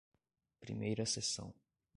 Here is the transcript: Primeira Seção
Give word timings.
Primeira 0.63 1.05
Seção 1.05 1.53